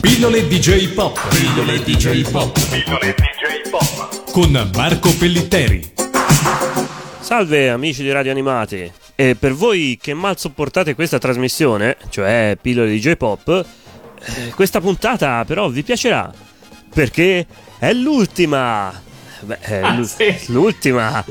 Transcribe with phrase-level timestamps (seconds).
[0.00, 1.18] Pillole DJ Pop.
[1.28, 2.52] Pillole DJ Pop.
[2.70, 4.30] Pillole DJ Pop.
[4.30, 5.92] Con Marco Pellitteri.
[7.20, 8.90] Salve amici di Radio Animati.
[9.14, 13.64] E per voi che mal sopportate questa trasmissione, cioè Pillole DJ Pop,
[14.24, 16.32] eh, questa puntata però vi piacerà.
[16.92, 17.46] Perché
[17.78, 18.92] è l'ultima.
[19.40, 20.34] Beh, è Ah, l'u- sì.
[20.46, 21.24] l'ultima.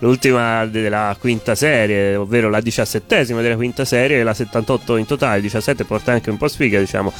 [0.00, 5.84] L'ultima della quinta serie, ovvero la diciassettesima della quinta serie, la 78 in totale, 17
[5.84, 7.12] porta anche un po' sfiga, diciamo.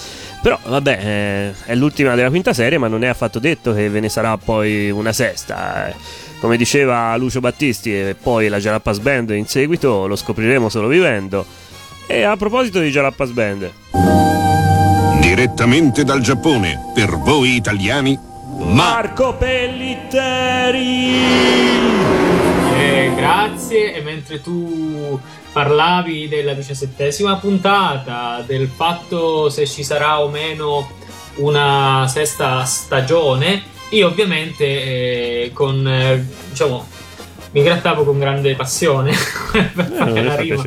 [0.42, 3.98] Però vabbè, eh, è l'ultima della quinta serie, ma non è affatto detto che ve
[4.00, 5.88] ne sarà poi una sesta.
[5.88, 5.94] eh.
[6.40, 11.44] Come diceva Lucio Battisti e poi la Jalapas Band in seguito, lo scopriremo solo vivendo.
[12.06, 13.70] E a proposito di Jalapas Band,
[15.20, 18.18] Direttamente dal Giappone, per voi italiani,
[18.58, 21.16] Marco Pellitteri!
[23.08, 25.18] Eh, grazie, e mentre tu
[25.50, 30.90] parlavi della diciassettesima puntata, del fatto se ci sarà o meno
[31.36, 36.86] una sesta stagione, io ovviamente eh, con, eh, diciamo,
[37.52, 39.12] mi grattavo con grande passione.
[39.52, 40.62] Per Eh, fare mi la rima.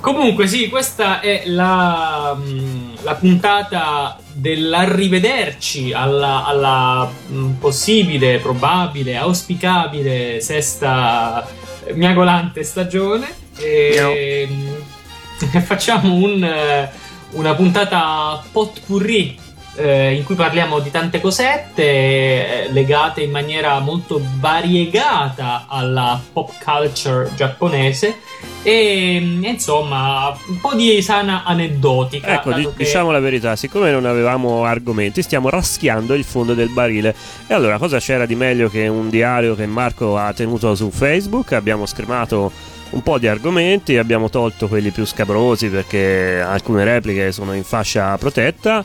[0.00, 10.40] Comunque sì, questa è la, mh, la puntata dell'arrivederci alla, alla mh, possibile, probabile, auspicabile
[10.40, 11.59] sesta eh,
[11.94, 13.28] miagolante stagione.
[13.58, 16.90] E, mh, facciamo un, eh,
[17.32, 19.38] una puntata potpourri
[19.80, 26.52] eh, in cui parliamo di tante cosette eh, legate in maniera molto variegata alla pop
[26.62, 28.18] culture giapponese
[28.62, 33.90] e mm, insomma un po' di sana aneddotica Ecco, di- che- diciamo la verità, siccome
[33.90, 37.14] non avevamo argomenti, stiamo raschiando il fondo del barile.
[37.46, 41.52] E allora, cosa c'era di meglio che un diario che Marco ha tenuto su Facebook?
[41.52, 42.52] Abbiamo scrimato
[42.90, 48.16] un po' di argomenti, abbiamo tolto quelli più scabrosi perché alcune repliche sono in fascia
[48.18, 48.84] protetta.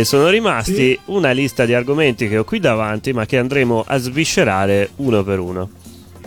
[0.00, 1.00] E sono rimasti Sì.
[1.06, 5.38] una lista di argomenti che ho qui davanti, ma che andremo a sviscerare uno per
[5.38, 5.68] uno.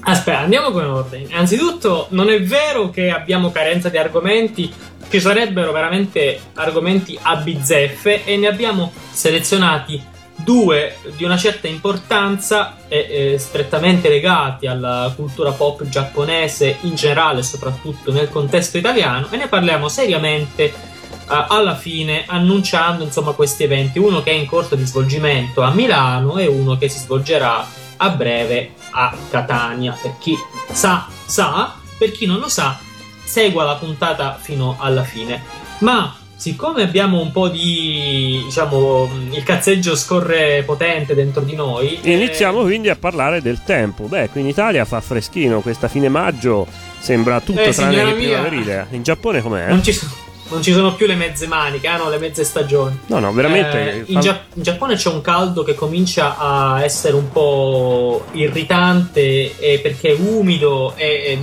[0.01, 1.25] Aspetta, andiamo con ordine.
[1.31, 4.71] Innanzitutto, non è vero che abbiamo carenza di argomenti,
[5.09, 9.99] ci sarebbero veramente argomenti a bizzeffe e ne abbiamo selezionati
[10.35, 17.41] due di una certa importanza e eh, strettamente legati alla cultura pop giapponese in generale,
[17.41, 20.91] soprattutto nel contesto italiano, e ne parliamo seriamente
[21.27, 26.37] alla fine annunciando insomma questi eventi, uno che è in corso di svolgimento a Milano
[26.37, 27.65] e uno che si svolgerà
[27.97, 29.97] a breve a Catania.
[29.99, 30.35] Per chi
[30.71, 32.77] sa, sa, per chi non lo sa,
[33.23, 35.41] segua la puntata fino alla fine.
[35.79, 42.11] Ma siccome abbiamo un po' di diciamo il cazzeggio scorre potente dentro di noi, eh,
[42.11, 44.05] Iniziamo quindi a parlare del tempo.
[44.05, 46.67] Beh, qui in Italia fa freschino, questa fine maggio
[46.99, 48.87] sembra tutto Eh, tranne che primaverile.
[48.91, 49.67] In Giappone com'è?
[49.69, 50.11] non ci, sono,
[50.49, 52.99] non ci sono più le mezze maniche, hanno le mezze stagioni.
[53.07, 53.91] No, no, veramente.
[53.91, 59.57] Eh, in, Gia- in Giappone c'è un caldo che comincia a essere un po' irritante
[59.57, 61.37] eh, perché è umido e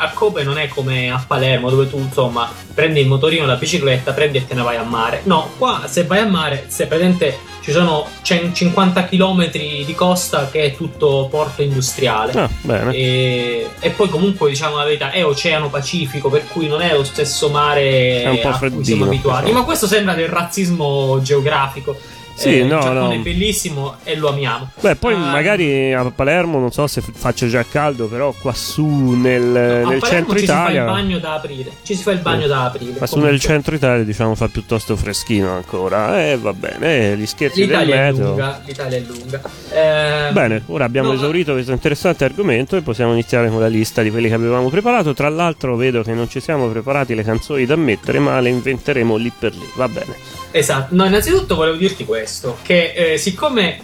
[0.00, 4.12] a Kobe non è come a Palermo dove tu insomma prendi il motorino, la bicicletta,
[4.12, 5.20] prendi e te ne vai a mare.
[5.24, 10.64] No, qua se vai a mare, se presente ci sono 150 km di costa che
[10.64, 12.32] è tutto porto industriale.
[12.32, 12.92] Ah.
[12.92, 17.04] E, e poi comunque diciamo la verità è oceano pacifico per cui non è lo
[17.04, 19.60] stesso mare a cui siamo abituati diciamo.
[19.60, 21.96] ma questo sembra del razzismo geografico
[22.34, 23.12] Sì, Eh, no, il Giappone no.
[23.12, 27.10] è bellissimo e lo amiamo Beh, poi Ah, magari a Palermo non so se f-
[27.12, 29.54] faccio già caldo, però qua su nel,
[29.84, 30.84] a nel centro ci si fa il Italia.
[30.84, 33.74] bagno da aprire ci si fa il bagno da aprire Ma su Comunque, nel centro
[33.74, 36.24] Italia diciamo fa piuttosto freschino ancora.
[36.30, 38.26] Eh, va bene, eh, gli scherzi del l'Italia è meteo.
[38.28, 39.40] lunga l'Italia è lunga
[39.72, 44.00] Eh, Bene, ora abbiamo no, esaurito questo interessante argomento e possiamo iniziare con la lista
[44.02, 45.12] di quelli che avevamo preparato.
[45.12, 49.16] Tra l'altro vedo che non ci siamo preparati le canzoni da mettere, ma le inventeremo
[49.16, 49.68] lì per lì.
[49.74, 50.38] Va bene.
[50.52, 52.19] Esatto, no, innanzitutto volevo dirti questo:
[52.62, 53.78] che eh, siccome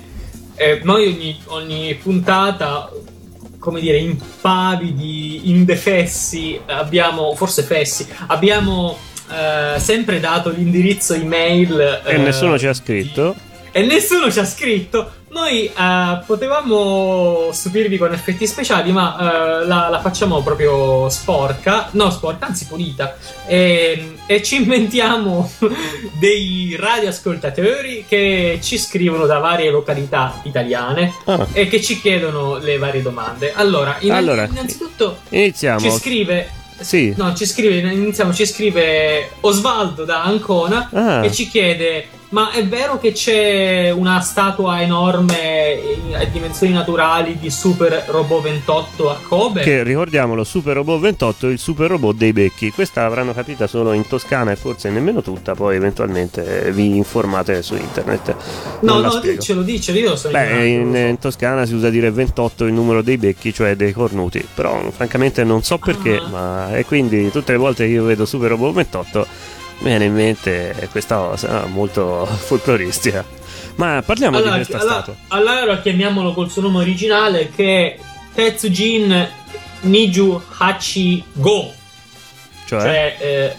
[0.57, 2.91] eh, noi ogni, ogni puntata,
[3.59, 8.97] come dire, impavidi, indefessi, abbiamo, forse fessi, abbiamo
[9.31, 12.03] eh, sempre dato l'indirizzo email.
[12.05, 13.35] E eh, nessuno ci ha di- scritto.
[13.73, 15.13] e nessuno ci ha scritto.
[15.37, 19.17] Noi eh, potevamo stupirvi con effetti speciali, ma
[19.61, 25.51] eh, la, la facciamo proprio sporca, no sporca, anzi pulita, e, e ci inventiamo
[26.19, 32.79] dei radioascoltatori che ci scrivono da varie località italiane Ah, e che ci chiedono le
[32.79, 33.53] varie domande.
[33.55, 35.81] Allora, innan- Allora, innanzitutto iniziamo.
[35.81, 36.49] ci scrive
[36.81, 37.13] Sì.
[37.17, 41.25] No, ci scrive, iniziamo, ci scrive Osvaldo da Ancona Ah.
[41.25, 45.79] e ci chiede Ma è vero che c'è una statua enorme
[46.13, 49.63] a dimensioni naturali di Super Robot 28 a Kobe?
[49.63, 52.73] Che ricordiamolo, Super Robot 28 il super robot dei becchi.
[52.73, 57.77] Questa l'avranno capita solo in Toscana e forse nemmeno tutta, poi eventualmente vi informate su
[57.77, 58.35] internet.
[58.81, 62.65] Non no, no, dicelo, dicelo, io sono Beh, in, in, Toscana si usa dire 28
[62.65, 64.45] il numero dei becchi, cioè dei cornuti.
[64.53, 66.27] Però francamente non so perché, ah.
[66.27, 69.27] ma e quindi tutte le volte che io vedo Super Robot 28
[69.79, 73.25] mi viene in mente questa cosa molto folcloristica.
[73.77, 75.15] Ma parliamo allora, di questa allora, statua.
[75.29, 77.99] Allora chiamiamolo col suo nome originale che è
[78.35, 79.29] Tetsujin
[79.81, 81.73] Niju Hachi Go.
[82.67, 83.57] Cioè, cioè eh,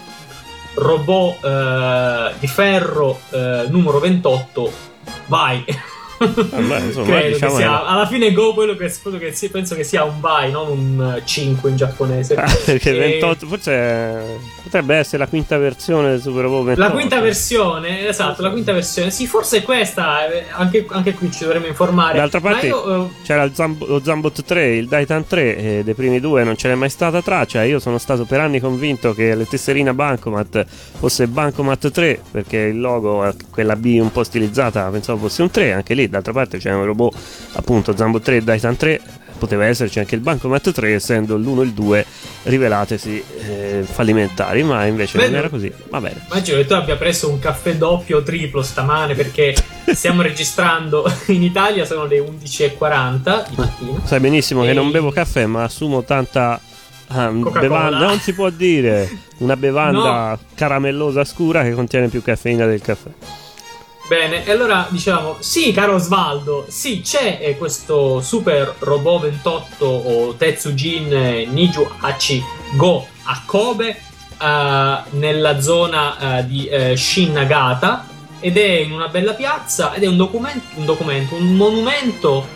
[0.73, 4.71] robot eh, di ferro eh, numero 28.
[5.27, 5.63] Vai.
[6.17, 10.19] Vabbè, insomma, diciamo sia, alla fine Go quello che, quello che penso che sia un
[10.19, 12.35] vai, non un 5 in giapponese.
[12.35, 13.19] Ah, perché e...
[13.19, 16.79] 28 forse potrebbe essere la quinta versione del Super Bowl 28.
[16.79, 19.09] La quinta versione, esatto, la quinta versione.
[19.09, 22.17] Sì, forse questa, eh, anche, anche qui ci dovremmo informare.
[22.17, 23.11] D'altra parte io, uh...
[23.23, 26.67] c'era il Zamb- lo Zambot 3, il Daitan 3, e dei primi due non ce
[26.67, 27.63] n'è mai stata traccia.
[27.63, 32.79] Io sono stato per anni convinto che la tesserina Bancomat fosse Bancomat 3, perché il
[32.79, 36.73] logo, quella B un po' stilizzata, pensavo fosse un 3, anche lì d'altra parte c'è
[36.73, 37.15] un robot
[37.53, 39.01] appunto Zambo 3 Daitan 3
[39.37, 42.05] poteva esserci anche il Bancomat 3 essendo l'1 e il 2
[42.43, 45.71] rivelatesi eh, fallimentari ma invece Beh, non era così.
[45.89, 46.21] Va bene.
[46.29, 49.55] Immagino che tu abbia preso un caffè doppio o triplo stamane perché
[49.93, 54.01] stiamo registrando in Italia sono le 11.40 di mattina.
[54.03, 54.67] sai benissimo e...
[54.67, 56.59] che non bevo caffè ma assumo tanta
[57.09, 59.09] Ah, bevanda, non si può dire.
[59.37, 60.39] Una bevanda no.
[60.55, 63.09] caramellosa scura che contiene più caffeina del caffè.
[64.07, 70.33] Bene, e allora diciamo, sì, caro Osvaldo, sì, c'è eh, questo super robot 28 o
[70.35, 72.41] Tetsujin eh, Niju Hachi
[72.77, 78.07] Go a Kobe eh, nella zona eh, di eh, Shin Nagata
[78.39, 82.47] ed è in una bella piazza ed è un documento, un, documento, un monumento,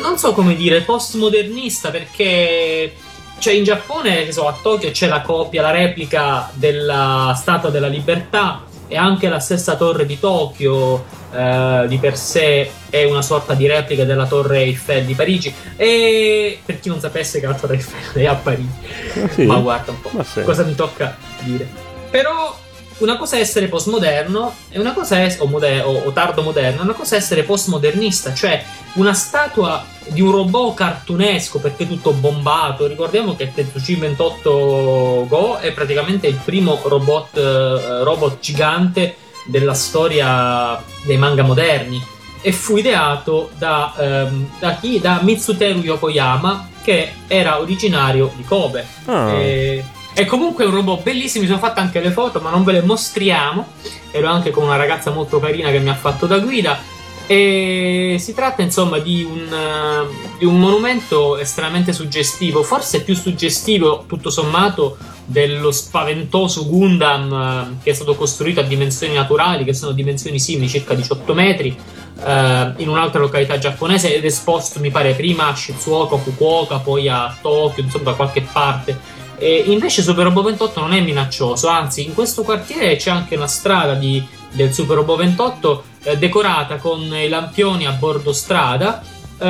[0.00, 2.94] non so come dire, postmodernista perché
[3.38, 8.70] cioè in Giappone, so, a Tokyo c'è la copia, la replica della Statua della Libertà
[8.92, 11.02] e anche la stessa torre di Tokyo
[11.32, 15.52] eh, di per sé è una sorta di replica della torre Eiffel di Parigi.
[15.76, 18.68] E per chi non sapesse che la torre Eiffel è a Parigi.
[19.14, 19.44] Ma, sì.
[19.46, 20.10] ma guarda un po'
[20.44, 21.66] cosa mi tocca dire.
[22.10, 22.54] Però
[23.02, 26.82] una cosa è essere postmoderno e una cosa è, o, moder- o, o tardo moderno,
[26.82, 28.62] una cosa è essere postmodernista, cioè
[28.94, 32.86] una statua di un robot cartunesco perché tutto bombato.
[32.86, 39.16] Ricordiamo che Tetsuchi 28 Go è praticamente il primo robot, eh, robot gigante
[39.46, 42.00] della storia dei manga moderni
[42.40, 45.00] e fu ideato da, ehm, da chi?
[45.00, 48.86] Da Mitsuteru Yokoyama che era originario di Kobe.
[49.06, 49.28] Oh.
[49.30, 49.84] E
[50.14, 52.82] è comunque un robot bellissimo, mi sono fatte anche le foto, ma non ve le
[52.82, 53.66] mostriamo.
[54.10, 56.78] Ero anche con una ragazza molto carina che mi ha fatto da guida.
[57.26, 64.04] E si tratta insomma di un, uh, di un monumento estremamente suggestivo, forse più suggestivo
[64.06, 67.30] tutto sommato dello spaventoso Gundam
[67.78, 71.74] uh, che è stato costruito a dimensioni naturali, che sono dimensioni simili, circa 18 metri,
[72.16, 77.34] uh, in un'altra località giapponese ed esposto mi pare prima a Shizuoka, Fukuoka, poi a
[77.40, 79.20] Tokyo, insomma da qualche parte.
[79.36, 83.46] E invece Super Robo 28 non è minaccioso, anzi in questo quartiere c'è anche una
[83.46, 89.02] strada di, del Super Robo 28 eh, decorata con i lampioni a bordo strada,
[89.38, 89.44] eh,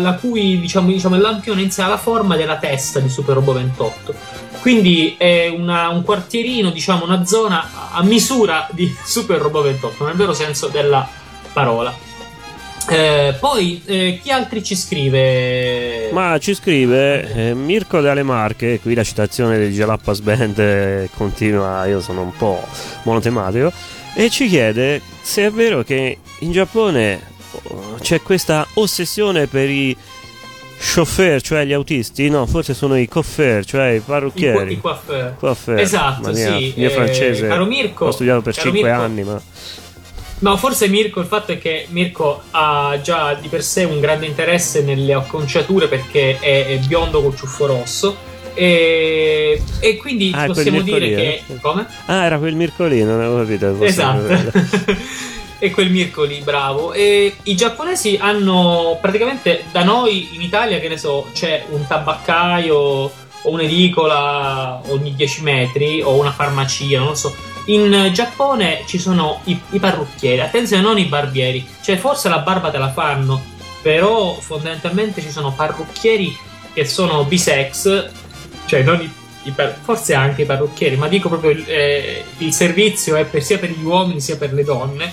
[0.00, 3.34] la cui diciamo, diciamo, il lampione in sé ha la forma della testa di Super
[3.34, 4.14] Robo 28.
[4.60, 10.14] Quindi è una, un quartierino, diciamo una zona a misura di Super Robo 28, nel
[10.14, 11.08] vero senso della
[11.52, 12.08] parola.
[12.90, 16.10] Eh, poi eh, chi altri ci scrive?
[16.10, 21.86] Ma ci scrive eh, Mirko dalle Marche, qui la citazione del Jalappas Band eh, continua,
[21.86, 22.60] io sono un po'
[23.04, 23.72] monotematico,
[24.16, 27.20] e ci chiede se è vero che in Giappone
[27.62, 29.96] oh, c'è questa ossessione per i
[30.80, 34.72] chauffeur, cioè gli autisti, no, forse sono i coiffeur, cioè i parrucchieri.
[34.72, 35.78] I, i coiffeur.
[35.78, 36.74] Esatto, mia, sì.
[36.76, 37.46] Mio eh, francese.
[37.46, 38.06] Caro Mirko.
[38.06, 39.40] Ho studiato per 5 Mirko, anni, ma
[40.40, 44.24] No, forse Mirko, il fatto è che Mirko ha già di per sé un grande
[44.24, 48.16] interesse nelle acconciature perché è, è biondo col ciuffo rosso.
[48.54, 51.42] E, e quindi ah, possiamo dire che.
[51.60, 51.86] Come?
[52.06, 53.82] Ah, era quel Mirko lì, non avevo capito.
[53.82, 54.58] Esatto.
[55.58, 56.94] e quel Mirko lì, bravo.
[56.94, 62.76] E i giapponesi hanno praticamente da noi in Italia, che ne so, c'è un tabaccaio
[63.42, 69.40] o un'edicola ogni 10 metri o una farmacia, non lo so in Giappone ci sono
[69.44, 73.40] i, i parrucchieri, attenzione, non i barbieri, cioè forse la barba te la fanno,
[73.82, 76.36] però fondamentalmente ci sono parrucchieri
[76.72, 78.10] che sono bisex,
[78.66, 79.52] cioè non i,
[79.82, 83.84] forse anche i parrucchieri, ma dico proprio eh, il servizio è per, sia per gli
[83.84, 85.12] uomini sia per le donne.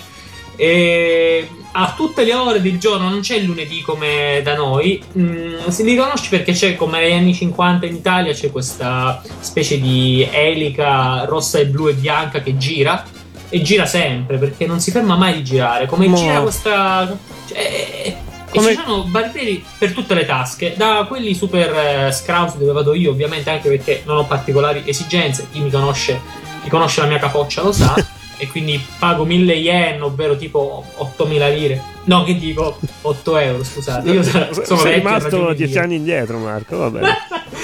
[0.60, 5.00] E a tutte le ore del giorno, non c'è il lunedì come da noi.
[5.16, 10.26] Mm, si riconosce perché c'è come negli anni 50 in Italia c'è questa specie di
[10.28, 13.04] elica rossa e blu e bianca che gira
[13.48, 15.86] e gira sempre perché non si ferma mai di girare.
[15.86, 17.16] Come Mo- gira questa.
[17.46, 18.16] Cioè,
[18.50, 22.72] Come- E ci sono barbieri per tutte le tasche, da quelli super eh, scrausi dove
[22.72, 25.46] vado io, ovviamente, anche perché non ho particolari esigenze.
[25.52, 26.18] Chi mi conosce,
[26.62, 27.94] chi conosce la mia capoccia lo sa.
[28.38, 31.82] e quindi pago 1000 yen, ovvero tipo 8000 lire.
[32.04, 34.10] No, che dico 8 euro, scusate.
[34.10, 35.84] Io sono sei vecchio, rimasto ragioni di dieci dire.
[35.84, 36.76] anni indietro, Marco.
[36.78, 37.16] Va bene.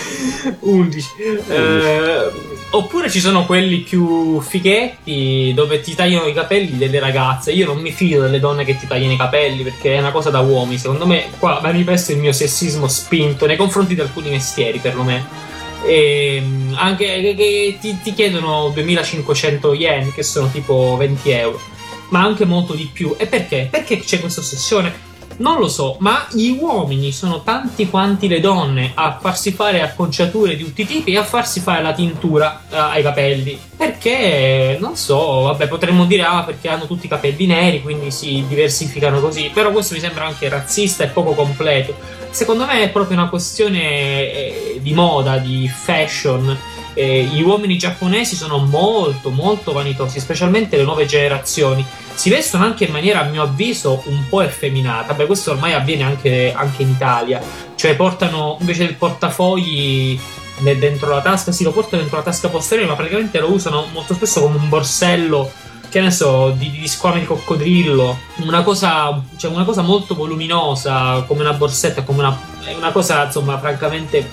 [0.61, 1.09] 11.
[1.49, 2.31] Eh,
[2.71, 7.52] oppure ci sono quelli più fighetti dove ti tagliano i capelli delle ragazze.
[7.52, 10.31] Io non mi fido delle donne che ti tagliano i capelli perché è una cosa
[10.31, 10.78] da uomini.
[10.78, 15.52] Secondo me, qua manifesto il mio sessismo spinto nei confronti di alcuni mestieri, perlomeno.
[15.87, 21.61] E mm, anche che, che ti, ti chiedono 2500 yen, che sono tipo 20 euro,
[22.09, 23.14] ma anche molto di più.
[23.17, 23.69] E perché?
[23.71, 25.13] Perché c'è questa ossessione?
[25.37, 30.55] Non lo so, ma gli uomini sono tanti quanti le donne a farsi fare acconciature
[30.55, 33.59] di tutti i tipi e a farsi fare la tintura eh, ai capelli.
[33.76, 38.45] Perché, non so, vabbè, potremmo dire, ah, perché hanno tutti i capelli neri, quindi si
[38.47, 39.50] diversificano così.
[39.53, 41.97] Però questo mi sembra anche razzista e poco completo.
[42.31, 46.57] Secondo me è proprio una questione eh, di moda, di fashion.
[46.95, 51.85] Eh, gli uomini giapponesi sono molto, molto vanitosi, specialmente le nuove generazioni
[52.15, 55.15] si vestono anche in maniera, a mio avviso, un po' effeminata.
[55.15, 57.41] Beh, questo ormai avviene anche, anche in Italia.
[57.75, 60.19] Cioè, portano invece del portafogli
[60.61, 64.15] dentro la tasca, sì, lo portano dentro la tasca posteriore, ma praticamente lo usano molto
[64.15, 65.51] spesso come un borsello.
[65.89, 71.23] Che ne so, di, di squame di coccodrillo, una cosa, cioè una cosa molto voluminosa,
[71.27, 72.37] come una borsetta, come una,
[72.77, 74.29] una cosa, insomma, francamente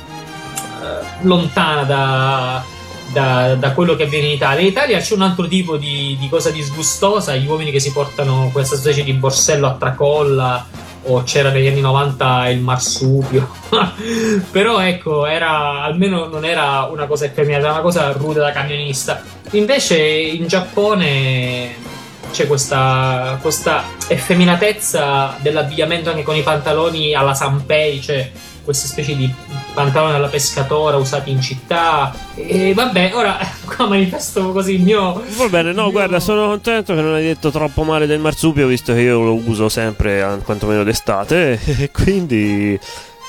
[1.21, 2.63] lontana da,
[3.11, 4.61] da, da quello che avviene in Italia.
[4.61, 8.49] In Italia c'è un altro tipo di, di cosa disgustosa, gli uomini che si portano
[8.51, 10.65] questa specie di borsello a tracolla
[11.03, 13.49] o c'era negli anni 90 il marsupio.
[14.51, 19.21] Però ecco, era almeno non era una cosa effeminata, era una cosa rude da camionista.
[19.51, 21.89] Invece in Giappone
[22.31, 28.31] c'è questa, questa effeminatezza dell'abbigliamento anche con i pantaloni alla Sanpei, cioè
[28.71, 29.31] queste specie di
[29.73, 32.13] pantaloni alla pescatora usati in città.
[32.35, 35.23] E vabbè, ora qua manifesto così il mio.
[35.37, 38.19] Va bene, no, il guarda, mio- sono contento che non hai detto troppo male del
[38.19, 42.79] marsupio, visto che io lo uso sempre, eh, quantomeno d'estate, e quindi...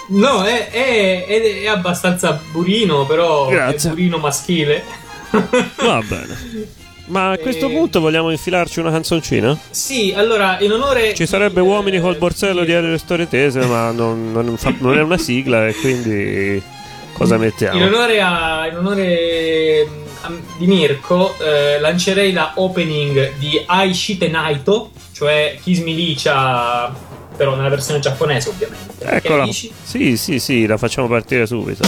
[0.08, 3.90] No, è, è- è- è abbastanza burino, però Grazie.
[3.90, 4.82] è burino maschile.
[5.30, 6.70] Va bene.
[7.12, 9.58] Ma a questo Eh, punto vogliamo infilarci una canzoncina?
[9.68, 11.12] Sì, allora, in onore.
[11.12, 14.72] Ci sarebbe di, Uomini col borsello di- di Elio Storie Tese, ma non, non fa-
[14.78, 16.62] non è una sigla e quindi
[17.12, 17.84] cosa In mettiamo?
[17.84, 19.86] onore, a, in onore
[20.26, 26.90] mm, di Mirko, eh, lancerei la opening di Aishite Naito, cioè Kiss Milicia,
[27.36, 29.04] però nella versione giapponese, ovviamente.
[29.04, 29.46] Eccola.
[29.52, 31.84] Sì, sì, sì, la facciamo partire subito.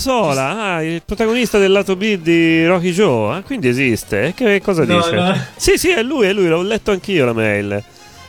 [0.00, 3.36] Sola, ah, il protagonista del lato B di Rocky Joe.
[3.36, 4.32] Ah, quindi esiste.
[4.34, 5.10] Che cosa No, dice?
[5.14, 5.36] no.
[5.56, 7.82] Sì, sì, è lui, è lui, l'ho letto anch'io la mail.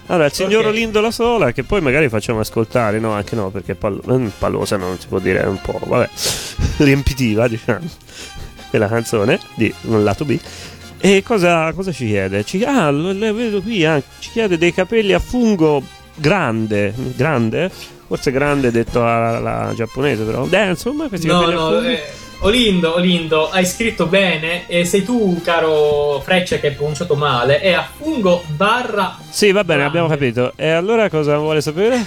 [0.07, 0.71] Allora, il signor Ok.
[0.71, 4.75] Olindo La Sola, che poi magari facciamo ascoltare, no, anche no, perché pallo- eh, pallosa
[4.75, 6.09] non si può dire, è un po', vabbè,
[6.83, 7.87] riempitiva, diciamo,
[8.69, 10.37] quella canzone di un lato B.
[10.99, 12.43] E cosa, cosa ci chiede?
[12.43, 15.81] Ci, ah, lo, lo vedo qui, ah, ci chiede dei capelli a fungo
[16.15, 17.71] grande, grande?
[18.11, 20.45] Forse grande detto alla, alla giapponese, però.
[20.51, 22.03] Eh, insomma, questi No, no, eh,
[22.39, 27.61] Olindo, Olindo, hai scritto bene e sei tu, caro Freccia, che hai pronunciato male.
[27.61, 29.17] È a fungo barra.
[29.29, 30.51] Sì, va bene, abbiamo capito.
[30.57, 32.05] E allora cosa vuole sapere?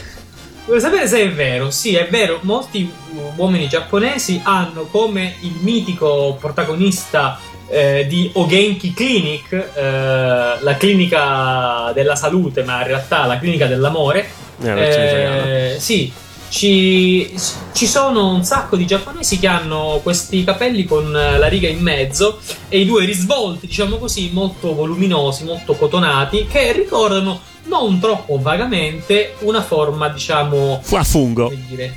[0.67, 1.71] Vuoi sapere se è vero?
[1.71, 2.39] Sì, è vero.
[2.43, 2.93] Molti
[3.37, 12.15] uomini giapponesi hanno come il mitico protagonista eh, di Ogenki Clinic, eh, la clinica della
[12.15, 14.43] salute, ma in realtà la clinica dell'amore.
[14.63, 15.75] Eh.
[15.75, 16.13] Eh, sì,
[16.49, 17.35] ci,
[17.73, 21.81] ci sono un sacco di giapponesi che hanno questi capelli con eh, la riga in
[21.81, 22.39] mezzo
[22.69, 29.35] e i due risvolti, diciamo così, molto voluminosi, molto cotonati, che ricordano non troppo vagamente
[29.41, 31.53] una forma, diciamo, a fungo.
[31.69, 31.97] dire,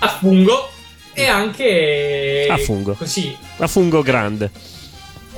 [0.00, 0.70] a fungo
[1.12, 2.92] e anche A fungo.
[2.92, 3.36] così.
[3.56, 4.50] A fungo grande.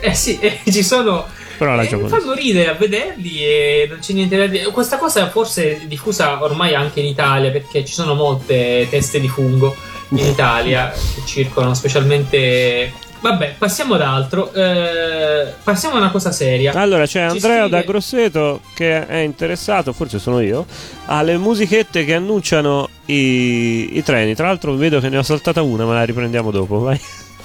[0.01, 1.25] Eh sì, eh, ci sono
[1.61, 2.19] Però la eh, giapponese.
[2.21, 4.65] fanno ridere a vederli e non c'è niente da dire.
[4.71, 9.29] Questa cosa forse è diffusa ormai anche in Italia perché ci sono molte teste di
[9.29, 9.77] fungo
[10.13, 12.91] in Italia che circolano, specialmente.
[13.21, 14.51] Vabbè, passiamo ad altro.
[14.55, 16.73] Eh, passiamo a una cosa seria.
[16.73, 20.65] Allora c'è Ci Andrea scrive- da Grosseto che è interessato, forse sono io,
[21.05, 24.35] alle musichette che annunciano i, i treni.
[24.35, 26.79] Tra l'altro vedo che ne ho saltata una, ma la riprendiamo dopo.
[26.79, 26.99] Vai.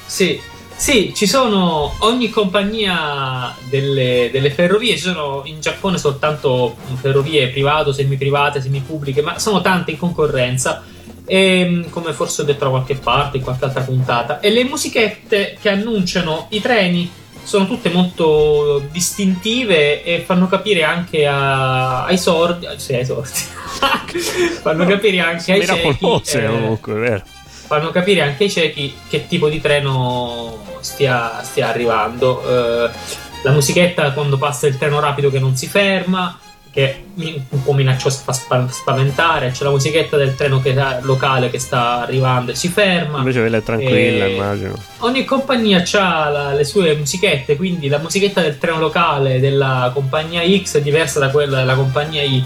[0.06, 0.39] Sì,
[0.75, 7.93] sì, ci sono ogni compagnia delle, delle ferrovie, ci sono in Giappone soltanto ferrovie private,
[7.93, 10.83] semiprivate, semipubbliche, ma sono tante in concorrenza.
[11.27, 14.39] E, come forse ho detto da qualche parte, in qualche altra puntata.
[14.39, 17.09] E le musichette che annunciano i treni
[17.41, 22.67] sono tutte molto distintive e fanno capire anche a- ai sordi.
[22.77, 23.29] Sì, ai sordi.
[24.61, 25.81] fanno capire anche ai ciechi.
[25.88, 27.23] Miracolose eh, comunque, vero?
[27.65, 32.41] Fanno capire anche ai ciechi che tipo di treno stia, stia arrivando.
[32.86, 32.89] Eh,
[33.43, 36.38] la musichetta quando passa il treno rapido che non si ferma,
[36.71, 39.51] che un po' minacciosa fa spa- spaventare.
[39.51, 43.19] C'è la musichetta del treno che- locale che sta arrivando e si ferma.
[43.19, 44.73] Invece quella è tranquilla, Eh, immagino.
[44.99, 50.78] Ogni compagnia ha le sue musichette, quindi la musichetta del treno locale della compagnia X
[50.78, 52.43] è diversa da quella della compagnia Y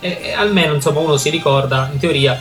[0.00, 2.40] e, e almeno insomma uno si ricorda in teoria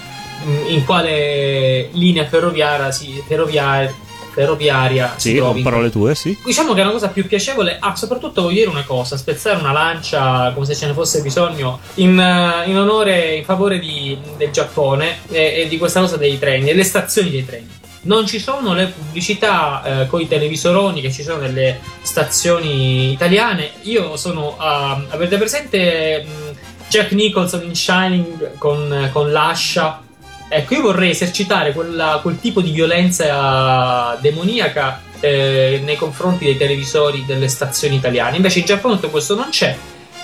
[0.68, 3.92] in quale linea ferroviaria si, ferrovia-
[4.34, 5.62] ferroviaria si Sì, trovi.
[5.62, 6.38] con parole tue, sì.
[6.44, 7.78] Diciamo che è una cosa più piacevole.
[7.80, 11.80] Ah, soprattutto voglio dire una cosa: spezzare una lancia come se ce ne fosse bisogno
[11.96, 16.38] in, eh, in onore, in favore di- del Giappone e, e di questa cosa dei
[16.38, 17.70] treni e le stazioni dei treni.
[18.02, 23.72] Non ci sono le pubblicità eh, con i televisoroni che ci sono nelle stazioni italiane.
[23.84, 25.02] Io sono a.
[25.10, 26.56] avete presente mh,
[26.88, 30.02] Jack Nicholson in Shining con, con l'ascia?
[30.48, 37.24] Ecco, io vorrei esercitare quella- quel tipo di violenza demoniaca eh, nei confronti dei televisori
[37.26, 38.36] delle stazioni italiane.
[38.36, 39.76] Invece in Giappone tutto questo non c'è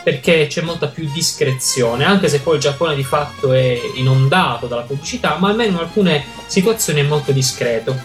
[0.04, 4.82] perché c'è molta più discrezione, anche se poi il Giappone di fatto è inondato dalla
[4.82, 7.96] pubblicità, ma almeno in alcune situazioni è molto discreto.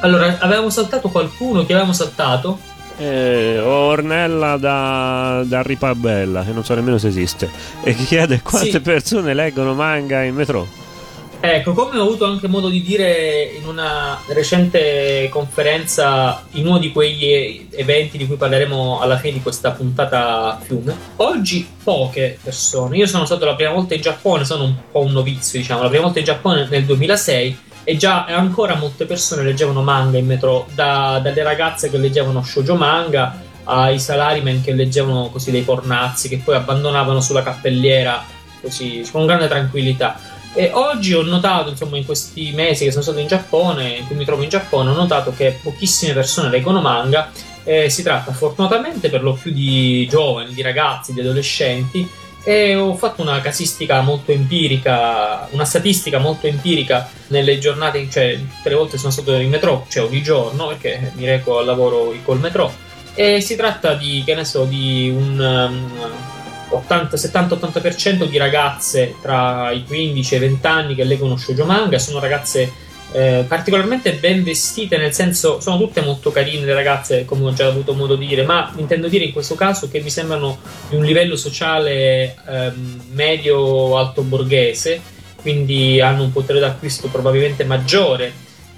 [0.00, 2.58] Allora, avevamo saltato qualcuno che avevamo saltato?
[2.98, 7.50] Eh, Ornella da, da Ripabella, che non so nemmeno se esiste,
[7.82, 8.80] e chiede quante Sì.
[8.80, 10.66] persone leggono manga in metro.
[11.40, 16.90] Ecco, come ho avuto anche modo di dire in una recente conferenza in uno di
[16.90, 22.96] quegli eventi di cui parleremo alla fine di questa puntata fiume, oggi poche persone.
[22.96, 25.88] Io sono stato la prima volta in Giappone, sono un po' un novizio, diciamo, la
[25.88, 30.66] prima volta in Giappone nel 2006 e già ancora molte persone leggevano manga in metro,
[30.74, 36.40] da- dalle ragazze che leggevano shoujo manga ai salarimen che leggevano così dei pornazzi che
[36.42, 38.24] poi abbandonavano sulla cappelliera
[38.60, 40.36] così con grande tranquillità.
[40.58, 44.16] E oggi ho notato, insomma, in questi mesi che sono stato in Giappone, in cui
[44.16, 47.30] mi trovo in Giappone, ho notato che pochissime persone leggono manga.
[47.62, 52.10] Eh, si tratta fortunatamente per lo più di giovani, di ragazzi, di adolescenti.
[52.42, 58.74] E ho fatto una casistica molto empirica, una statistica molto empirica nelle giornate, cioè le
[58.74, 62.74] volte sono stato in metro, cioè ogni giorno, perché mi reco al lavoro col metro.
[63.14, 66.37] E si tratta di, che ne so, di un um, 80,
[66.70, 72.18] 70-80% di ragazze tra i 15 e i 20 anni che leggono shoujo manga, sono
[72.18, 77.52] ragazze eh, particolarmente ben vestite, nel senso sono tutte molto carine le ragazze, come ho
[77.52, 80.58] già avuto modo di dire, ma intendo dire in questo caso che mi sembrano
[80.90, 85.00] di un livello sociale ehm, medio-alto borghese,
[85.40, 88.30] quindi hanno un potere d'acquisto probabilmente maggiore,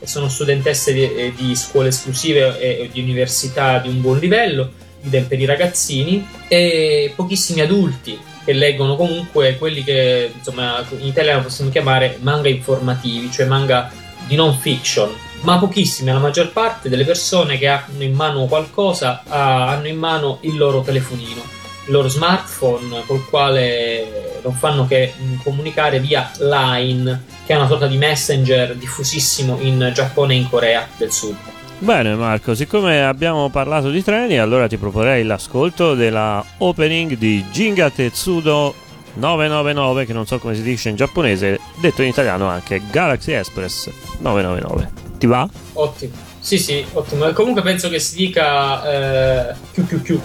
[0.03, 4.71] sono studentesse di, eh, di scuole esclusive e di università di un buon livello
[5.09, 11.71] per i ragazzini e pochissimi adulti che leggono comunque quelli che insomma in italiano possiamo
[11.71, 13.91] chiamare manga informativi, cioè manga
[14.27, 15.11] di non fiction,
[15.43, 20.39] ma pochissime, la maggior parte delle persone che hanno in mano qualcosa hanno in mano
[20.43, 21.43] il loro telefonino,
[21.87, 27.87] il loro smartphone col quale non fanno che comunicare via Line, che è una sorta
[27.87, 31.37] di messenger diffusissimo in Giappone e in Corea del Sud.
[31.83, 37.89] Bene Marco, siccome abbiamo parlato di treni, allora ti proporrei l'ascolto della opening di Jinga
[37.89, 38.75] Tetsudo
[39.15, 43.89] 999, che non so come si dice in giapponese, detto in italiano anche Galaxy Express
[44.19, 44.91] 999.
[45.17, 45.49] Ti va?
[45.73, 46.13] Ottimo.
[46.39, 47.33] Sì, sì, ottimo.
[47.33, 50.19] Comunque penso che si dica eh, QQQ,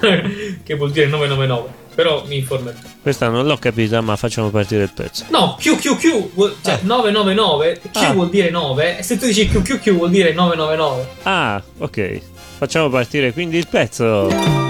[0.64, 1.84] che vuol dire 999.
[1.96, 2.76] Però mi informerò.
[3.00, 5.24] Questa non l'ho capita, ma facciamo partire il pezzo.
[5.30, 6.78] No, QQQ, cioè ah.
[6.82, 8.12] 999, Q ah.
[8.12, 11.08] vuol dire 9, e se tu dici QQQ vuol dire 999.
[11.22, 12.20] Ah, ok.
[12.58, 14.65] Facciamo partire quindi il pezzo.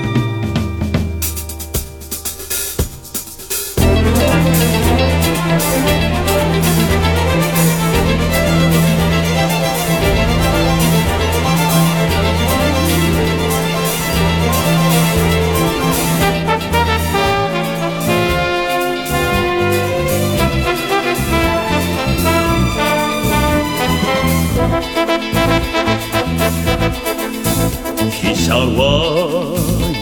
[28.59, 29.53] は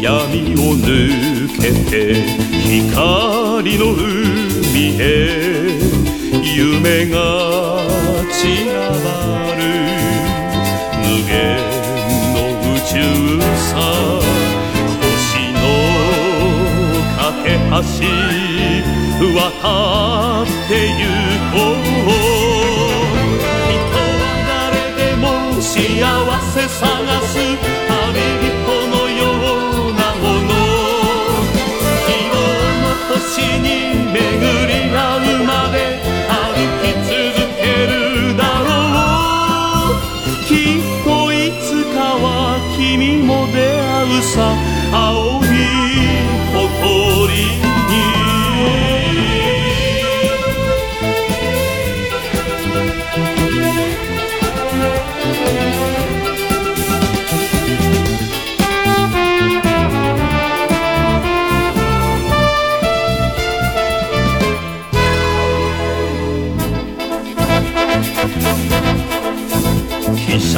[0.00, 1.92] 闇を抜けて
[2.62, 5.02] 光の海へ
[6.42, 7.16] 夢が
[8.30, 9.04] 散らば
[9.56, 9.60] る。
[11.02, 11.32] 無限
[12.34, 12.36] の
[12.74, 12.92] 宇宙
[13.56, 13.72] さ
[15.00, 15.02] 星
[15.52, 15.56] の
[17.16, 18.14] 架け橋
[19.34, 21.02] 渡ってゆ
[21.50, 22.08] こう。
[23.66, 25.24] 人は誰でも
[25.60, 25.72] 幸
[26.52, 26.82] せ探
[27.22, 27.83] す。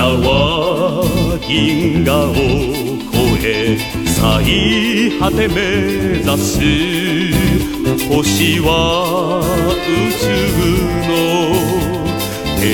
[0.02, 5.60] は銀河を越え最果て目
[6.20, 6.60] 指す
[8.08, 9.40] 星は
[9.86, 10.24] 宇宙
[11.08, 11.14] の
[12.60, 12.64] 停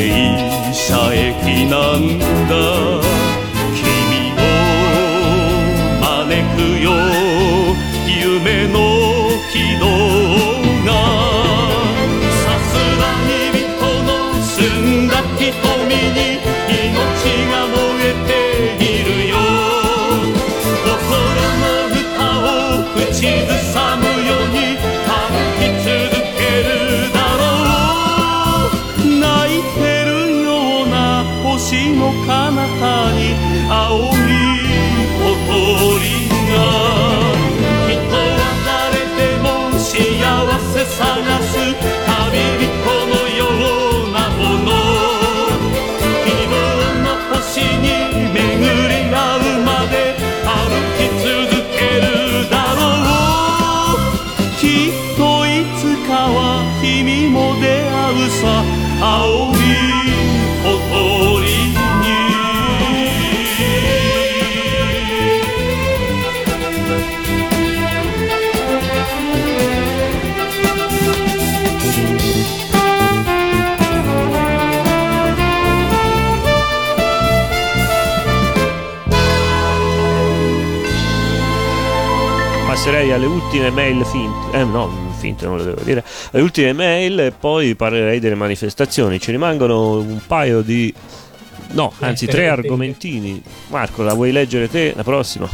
[0.72, 3.21] 車駅なんだ。
[82.82, 87.30] Passerei alle ultime mail finte, eh no, finte non lo devo dire, alle ultime mail e
[87.30, 89.20] poi parlerei delle manifestazioni.
[89.20, 90.92] Ci rimangono un paio di...
[91.74, 93.40] No, anzi tre argomentini.
[93.68, 95.48] Marco, la vuoi leggere te la prossima?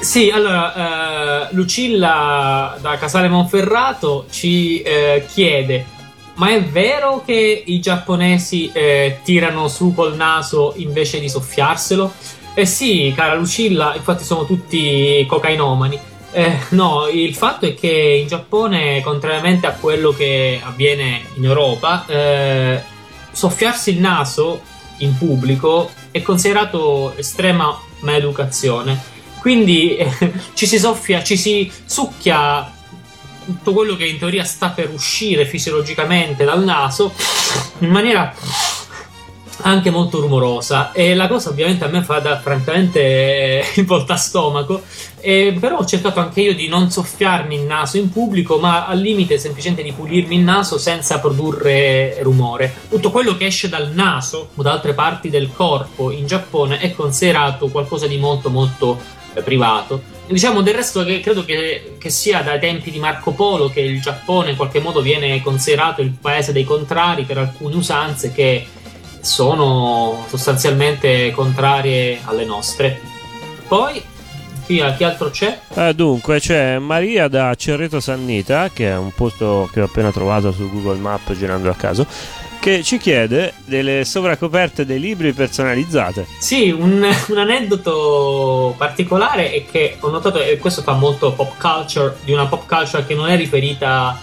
[0.00, 5.86] Sì, allora, eh, Lucilla da Casale Monferrato ci eh, chiede
[6.34, 12.12] ma è vero che i giapponesi eh, tirano su col naso invece di soffiarselo?
[12.52, 16.10] Eh sì, cara Lucilla, infatti sono tutti cocainomani.
[16.34, 22.06] Eh, no, il fatto è che in Giappone, contrariamente a quello che avviene in Europa,
[22.06, 22.82] eh,
[23.30, 24.62] soffiarsi il naso
[24.98, 28.98] in pubblico è considerato estrema maleducazione.
[29.40, 30.10] Quindi eh,
[30.54, 32.70] ci si soffia, ci si succhia
[33.44, 37.12] tutto quello che in teoria sta per uscire fisiologicamente dal naso
[37.80, 38.32] in maniera
[39.60, 40.92] anche molto rumorosa.
[40.92, 44.82] E la cosa ovviamente a me fa da francamente in volta stomaco.
[45.20, 48.98] E, però ho cercato anche io di non soffiarmi il naso in pubblico ma al
[48.98, 52.74] limite semplicemente di pulirmi il naso senza produrre rumore.
[52.88, 56.92] Tutto quello che esce dal naso o da altre parti del corpo in Giappone è
[56.92, 58.98] considerato qualcosa di molto molto
[59.34, 60.20] eh, privato.
[60.26, 64.00] Diciamo del resto che credo che, che, sia dai tempi di Marco Polo che il
[64.00, 68.66] Giappone in qualche modo viene considerato il paese dei contrari per alcune usanze che
[69.22, 73.00] sono sostanzialmente contrarie alle nostre.
[73.66, 74.02] Poi,
[74.66, 75.60] chi, altro c'è?
[75.74, 80.52] Eh, dunque, c'è Maria da Cerreto Sannita, che è un posto che ho appena trovato
[80.52, 82.06] su Google Map girando a caso
[82.62, 86.28] che ci chiede delle sovraccoperte dei libri personalizzate.
[86.38, 92.14] Sì, un, un, aneddoto particolare è che ho notato, e questo fa molto pop culture,
[92.22, 94.16] di una pop culture che non è riferita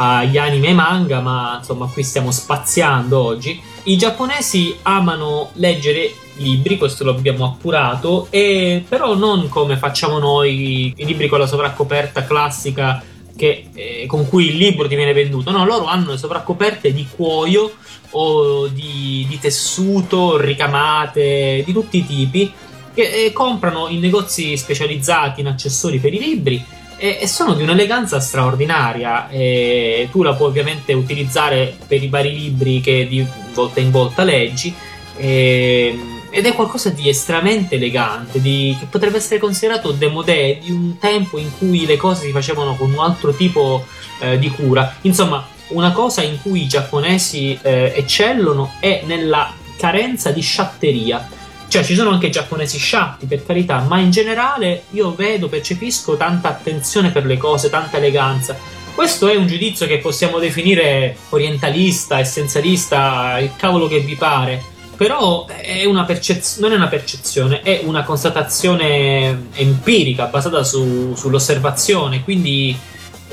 [0.00, 3.60] agli anime e manga, ma insomma qui stiamo spaziando oggi.
[3.84, 10.94] I giapponesi amano leggere libri, questo lo abbiamo appurato, e però non come facciamo noi
[10.96, 13.02] i libri con la sovraccoperta classica
[13.36, 15.50] che, eh, con cui il libro ti viene venduto.
[15.50, 17.72] No, loro hanno le sovraccoperte di cuoio
[18.10, 22.52] o di, di tessuto, ricamate, di tutti i tipi,
[22.94, 26.64] che eh, comprano in negozi specializzati in accessori per i libri
[26.98, 29.28] e, sono di un'eleganza straordinaria.
[29.30, 34.24] E tu la puoi ovviamente utilizzare per i vari libri che di volta in volta
[34.24, 34.74] leggi.
[35.16, 35.98] E,
[36.30, 41.38] ed è qualcosa di estremamente elegante, di, che potrebbe essere considerato demodè di un tempo
[41.38, 43.86] in cui le cose si facevano con un altro tipo
[44.20, 44.94] eh, di cura.
[45.02, 51.26] Insomma, una cosa in cui i giapponesi eh, eccellono è nella carenza di sciatteria.
[51.68, 56.48] Cioè, ci sono anche giapponesi sciatti, per carità, ma in generale io vedo, percepisco tanta
[56.48, 58.56] attenzione per le cose, tanta eleganza.
[58.94, 64.60] Questo è un giudizio che possiamo definire orientalista, essenzialista, il cavolo che vi pare.
[64.96, 72.24] Però è percez- non è una percezione, è una constatazione empirica basata su- sull'osservazione.
[72.24, 72.76] Quindi,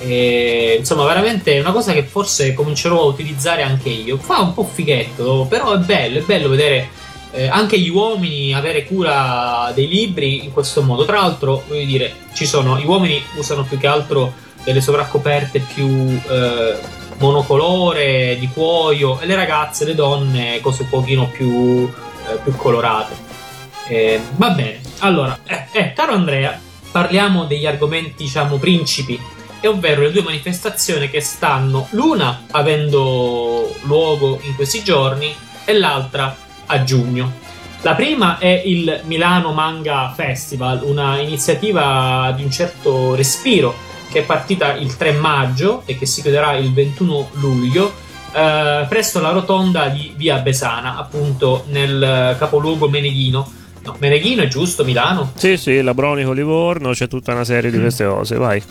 [0.01, 4.17] eh, insomma, veramente è una cosa che forse comincerò a utilizzare anche io.
[4.17, 6.89] Fa un po' fighetto, però è bello, è bello vedere
[7.35, 11.03] eh, anche gli uomini avere cura dei libri in questo modo.
[11.03, 15.85] Tra l'altro, voglio dire, ci sono, gli uomini usano più che altro delle sovraccoperte più
[15.85, 16.77] eh,
[17.17, 21.91] monocolore, di cuoio, e le ragazze, le donne, cose un pochino più,
[22.29, 23.13] eh, più colorate.
[23.87, 29.19] Eh, va bene, allora, eh, eh, caro Andrea, parliamo degli argomenti, diciamo, principi,
[29.65, 36.83] ovvero le due manifestazioni che stanno, l'una avendo luogo in questi giorni e l'altra a
[36.83, 37.43] giugno.
[37.81, 43.75] La prima è il Milano Manga Festival, una iniziativa di un certo respiro
[44.11, 47.93] che è partita il 3 maggio e che si chiuderà il 21 luglio
[48.35, 53.51] eh, presso la rotonda di Via Besana, appunto nel capoluogo meneghino.
[53.83, 55.31] No, Meneghino è giusto, Milano?
[55.35, 58.61] Sì, sì, Labronico, Livorno, c'è tutta una serie di queste cose, vai.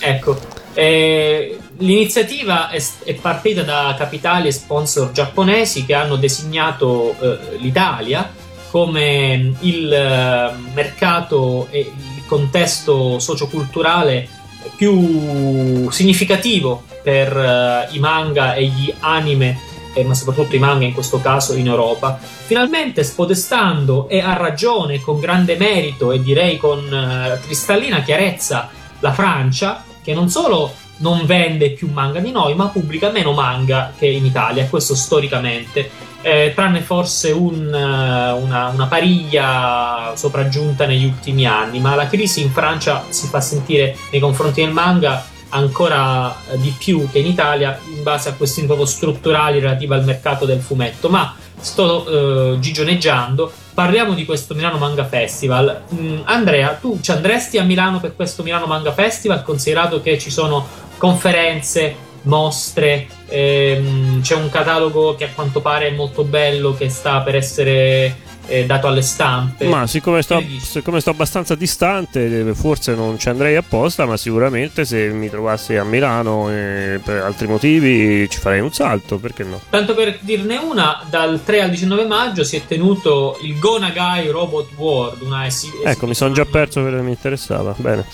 [0.00, 0.38] Ecco,
[0.74, 8.30] eh, l'iniziativa è, è, partita da capitali e sponsor giapponesi che hanno designato eh, l'Italia
[8.70, 14.28] come il eh, mercato e il contesto socioculturale
[14.76, 19.58] più significativo per uh, i manga e gli anime,
[19.94, 22.18] eh, ma soprattutto i manga in questo caso in Europa.
[22.20, 28.68] Finalmente spodestando e a ragione, con grande merito e direi con uh, cristallina chiarezza,
[29.00, 33.92] la Francia, che non solo non vende più manga di noi, ma pubblica meno manga
[33.96, 36.08] che in Italia, questo storicamente.
[36.22, 42.42] Eh, tranne forse un, eh, una, una, pariglia sopraggiunta negli ultimi anni, ma la crisi
[42.42, 47.26] in Francia si fa sentire nei confronti del manga ancora eh, di più che in
[47.26, 51.08] Italia in base a questioni proprio strutturali relative al mercato del fumetto.
[51.08, 55.84] Ma sto eh, gigioneggiando, parliamo di questo Milano Manga Festival.
[55.94, 60.30] Mm, Andrea, tu ci andresti a Milano per questo Milano Manga Festival, considerato che ci
[60.30, 60.66] sono
[60.98, 67.20] conferenze, mostre, ehm, c'è un catalogo che a quanto pare è molto bello, che sta
[67.22, 68.14] per essere
[68.50, 69.66] eh, dato alle stampe.
[69.66, 74.84] Ma siccome sto, siccome sto abbastanza distante, eh, forse non ci andrei apposta, ma sicuramente
[74.84, 79.60] se mi trovassi a Milano eh, per altri motivi ci farei un salto, perché no?
[79.70, 84.28] Tanto per dirne una, dal 3 al 19 maggio si è tenuto il Go Nagai
[84.28, 87.74] Robot World, una, esi- Ecco, mi sono già perso che mi interessava.
[87.76, 88.04] Bene.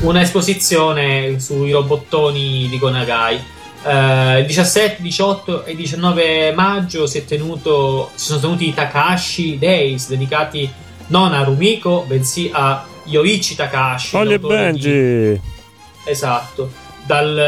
[0.00, 3.36] una esposizione sui robottoni di Go Nagai.
[3.36, 3.42] Eh,
[3.86, 10.08] il 17, 18 e 19 maggio si, è tenuto, si sono tenuti i Takashi Days
[10.08, 10.70] dedicati
[11.08, 14.16] non a Rumiko, bensì a Yoichi Takashi.
[14.16, 15.40] E l'autore di- Benji!
[16.04, 16.70] Esatto.
[17.06, 17.38] Dal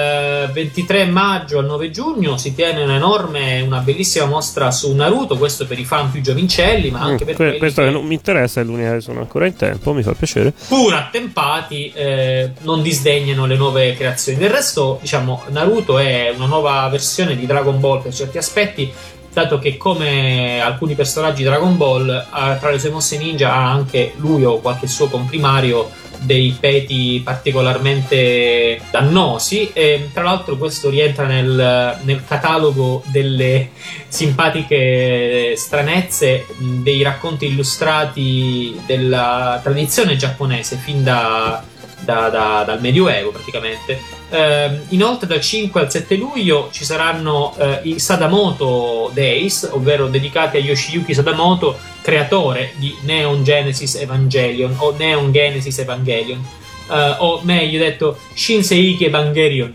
[0.49, 5.67] eh, 23 maggio al 9 giugno si tiene un'enorme, una bellissima mostra su Naruto, questo
[5.67, 8.05] per i fan più giovincelli, ma anche Mm, per que- quelli questo che, che non
[8.05, 10.53] mi interessa, è l'unica che sono ancora in tempo, mi fa piacere.
[10.69, 14.37] pur attempati, eh, non disdegnano le nuove creazioni.
[14.37, 18.93] Del resto, diciamo, Naruto è una nuova versione di Dragon Ball per certi aspetti,
[19.33, 23.71] dato che come alcuni personaggi di Dragon Ball, eh, tra le sue mosse ninja ha
[23.71, 25.91] anche lui o qualche suo comprimario
[26.21, 33.71] dei peti particolarmente dannosi e tra l'altro questo rientra nel, nel catalogo delle
[34.09, 41.63] simpatiche stranezze dei racconti illustrati della tradizione giapponese fin da,
[42.01, 44.17] da- da- dal medioevo praticamente.
[44.31, 50.57] Ehm, inoltre dal 5 al 7 luglio ci saranno eh, i Sadamoto Days ovvero dedicati
[50.57, 56.41] a Yoshiyuki Sadamoto creatore di Neon Genesis Evangelion o Neon Genesis Evangelion
[56.89, 59.75] eh, o meglio detto Shinseiki Evangelion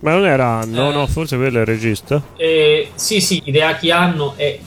[0.00, 0.94] Ma non era no, Eh.
[0.94, 2.22] no, forse quello è il regista.
[2.38, 4.58] eh, sì, sì, Hideaki Anno è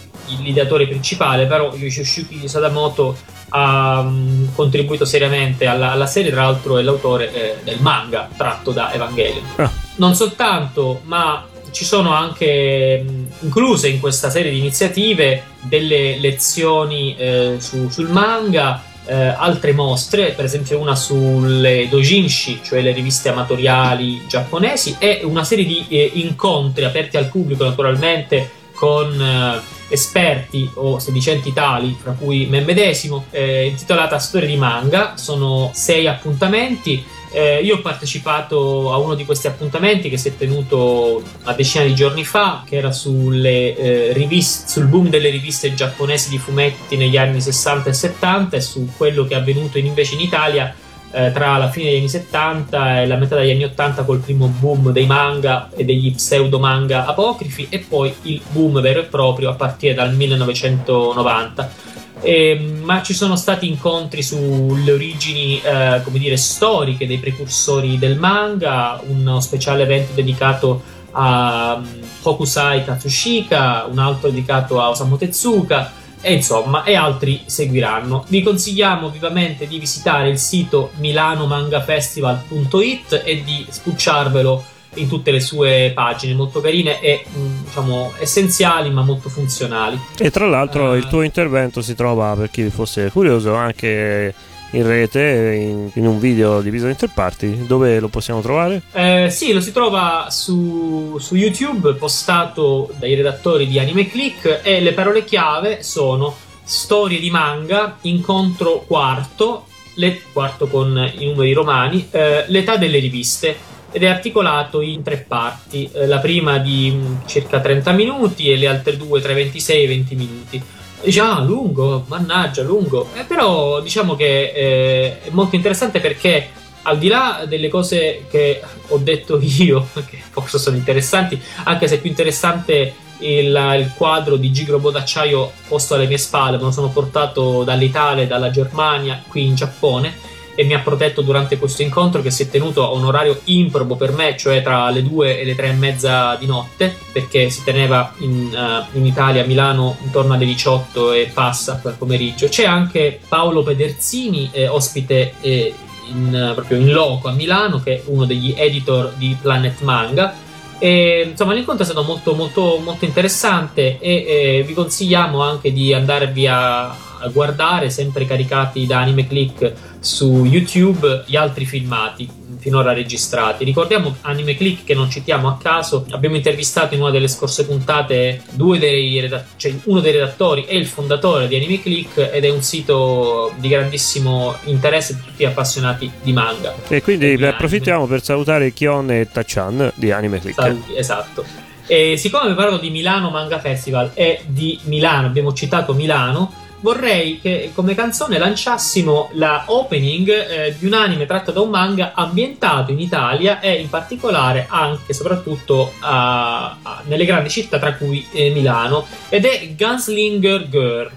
[0.43, 3.17] l'ideatore principale, però Yoshiyuki Sadamoto
[3.49, 8.69] ha mm, contribuito seriamente alla, alla serie, tra l'altro è l'autore eh, del manga tratto
[8.71, 9.43] da Evangelion.
[9.55, 9.71] Ah.
[9.95, 17.15] Non soltanto, ma ci sono anche mh, incluse in questa serie di iniziative delle lezioni
[17.15, 23.29] eh, su- sul manga, eh, altre mostre, per esempio una sulle dojinshi, cioè le riviste
[23.29, 30.69] amatoriali giapponesi, e una serie di eh, incontri aperti al pubblico naturalmente con eh, esperti
[30.75, 35.17] o sedicenti tali, fra cui me medesimo, eh, intitolata Storia di manga.
[35.17, 37.03] Sono sei appuntamenti.
[37.31, 41.83] Eh, io ho partecipato a uno di questi appuntamenti che si è tenuto una decina
[41.83, 46.97] di giorni fa, che era sulle, eh, riviste, sul boom delle riviste giapponesi di fumetti
[46.97, 50.73] negli anni 60 e 70 e su quello che è avvenuto in- invece in Italia
[51.11, 54.47] eh, tra la fine degli anni 70 e la metà degli anni 80 col primo
[54.47, 59.49] boom dei manga e degli pseudo manga apocrifi e poi il boom vero e proprio
[59.49, 61.87] a partire dal 1990.
[62.21, 68.17] Ehm, ma ci sono stati incontri sulle origini, eh, come dire, storiche dei precursori del
[68.17, 71.87] manga, uno speciale evento dedicato a um,
[72.21, 78.25] Hokusai Katsushika, un altro dedicato a Osamu Tezuka, e insomma, e altri seguiranno.
[78.27, 84.63] Vi consigliamo vivamente di visitare il sito milanomangafestival.it e di spucciarvelo
[84.95, 89.99] in tutte le sue pagine, molto carine e mh, diciamo essenziali ma molto funzionali.
[90.17, 90.97] E tra l'altro Ah.
[90.97, 94.33] il tuo intervento si trova, per chi fosse curioso, anche
[94.71, 97.65] in rete, in, in un video diviso in tre parti.
[97.65, 98.81] Dove lo possiamo trovare?
[98.93, 104.79] Eh, sì, lo si trova su, su YouTube, postato dai redattori di Anime Click e
[104.81, 109.65] le parole chiave sono storie di manga, incontro quarto,
[109.95, 113.57] le- quarto con i numeri romani, eh, l'età delle riviste
[113.91, 118.57] ed è articolato in tre parti, eh, la prima di mh, circa 30 minuti e
[118.57, 120.63] le altre due tra i 26 e i 20 minuti.
[121.01, 123.09] Dice, ah, lungo, mannaggia, lungo.
[123.15, 126.49] Eh, però diciamo che eh, è molto interessante perché
[126.83, 131.95] al di là delle cose che ho detto io, che forse sono interessanti, anche se
[131.95, 136.71] è più interessante il, il quadro di Gigrobo d'acciaio posto alle mie spalle, me lo
[136.71, 142.21] sono portato dall'Italia dalla Germania qui in Giappone e mi ha protetto durante questo incontro
[142.21, 145.45] che si è tenuto a un orario improbo per me, cioè tra le due e
[145.45, 149.95] le tre e mezza di notte, perché si teneva in, eh, in Italia, a Milano,
[150.03, 152.49] intorno alle 18 e passa per pomeriggio.
[152.49, 155.73] C'è anche Paolo Pederzini, eh, ospite eh,
[156.09, 160.35] in, eh, proprio in loco a Milano, che è uno degli editor di Planet Manga.
[160.77, 164.25] E, insomma, l'incontro è stato molto, molto, molto interessante e
[164.57, 171.23] eh, vi consigliamo anche di andarvi a guardare, sempre caricati da Anime Click su YouTube,
[171.25, 173.63] gli altri filmati finora registrati.
[173.63, 178.41] Ricordiamo Anime Click che non citiamo a caso, abbiamo intervistato in una delle scorse puntate
[178.51, 182.49] due dei redat- cioè uno dei redattori e il fondatore di Anime Click ed è
[182.49, 186.73] un sito di grandissimo interesse per tutti gli appassionati di manga.
[186.89, 187.49] E quindi E di ne anime.
[187.55, 190.61] approfittiamo per salutare Kion e Tachan di Anime Click.
[190.61, 191.45] Saluti, esatto.
[191.87, 197.39] E siccome abbiamo parlato di Milano Manga Festival e di Milano, abbiamo citato Milano, vorrei
[197.41, 202.91] che come canzone lanciassimo la opening eh, di un anime tratto da un manga ambientato
[202.91, 208.25] in Italia e in particolare anche e soprattutto a, a, nelle grandi città tra cui
[208.31, 211.11] eh, Milano ed è Gunslinger Girl.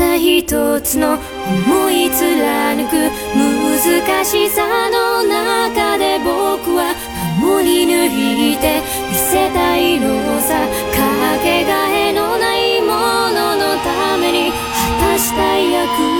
[0.00, 2.92] た一つの思い貫く
[3.36, 6.94] 難しさの中で僕は
[7.38, 8.80] 守り抜いて
[9.10, 12.29] 見せたいのさかけがえの
[15.20, 16.19] した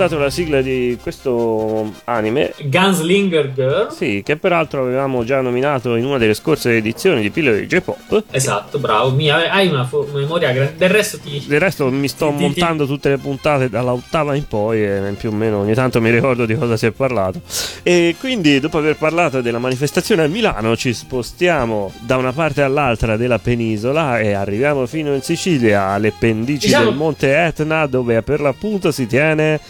[0.00, 3.92] ascoltato la sigla di questo anime Gunslinger Girl.
[3.92, 8.24] Sì, che peraltro avevamo già nominato in una delle scorse edizioni di Pillole di J-Pop.
[8.30, 9.10] Esatto, bravo.
[9.10, 10.74] Mi, hai una fo- memoria grande.
[10.76, 11.44] Del resto ti.
[11.46, 12.94] Del resto mi sto ti, montando ti, ti.
[12.94, 16.54] tutte le puntate dall'ottava in poi e più o meno ogni tanto mi ricordo di
[16.54, 17.42] cosa si è parlato.
[17.82, 23.16] E quindi, dopo aver parlato della manifestazione a Milano, ci spostiamo da una parte all'altra
[23.16, 26.86] della penisola e arriviamo fino in Sicilia alle pendici diciamo...
[26.86, 29.60] del monte Etna, dove per l'appunto si tiene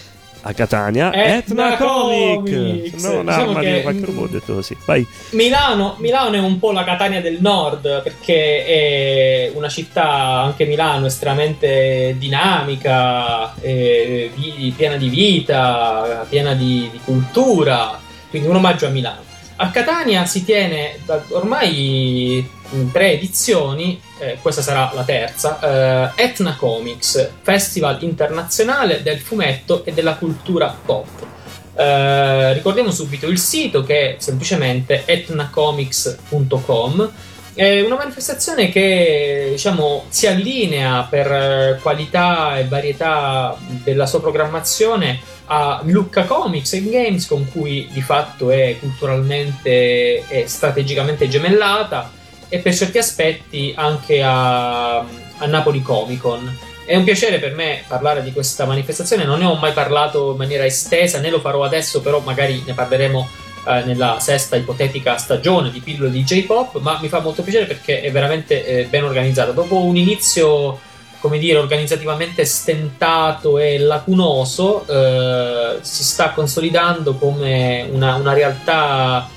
[0.43, 1.12] a Catania.
[1.12, 2.49] Etna Etna Comic.
[2.51, 4.76] No, Diciamo un'arma che- di qualche robot ho detto così.
[4.84, 5.07] Vai.
[5.30, 10.09] Milano, Milano è un po' la Catania del nord perché è una città,
[10.43, 14.30] anche Milano, estremamente dinamica, eh,
[14.76, 19.28] piena di vita, piena di, di cultura, quindi un omaggio a Milano.
[19.62, 22.48] A Catania si tiene da ormai
[22.90, 29.92] tre edizioni, eh, questa sarà la terza, eh, Etna Comics, Festival internazionale del fumetto e
[29.92, 31.08] della cultura pop.
[31.74, 37.12] Eh, ricordiamo subito il sito che è semplicemente etnacomics.com.
[37.53, 45.20] È una manifestazione che diciamo, si allinea per eh, qualità e varietà della sua programmazione
[45.46, 52.12] a Lucca Comics and Games, con cui di fatto è culturalmente e strategicamente gemellata,
[52.48, 56.57] e per certi aspetti anche a, a Napoli Comic Con.
[56.84, 60.36] È un piacere per me parlare di questa manifestazione, non ne ho mai parlato in
[60.36, 63.28] maniera estesa, né lo farò adesso, però magari ne parleremo
[63.66, 68.00] eh, nella sesta ipotetica stagione di pillole di J-Pop, ma mi fa molto piacere perché
[68.00, 69.52] è veramente eh, ben organizzata.
[69.52, 70.78] Dopo un inizio,
[71.20, 79.28] come dire, organizzativamente stentato e lacunoso, eh, si sta consolidando come una, una realtà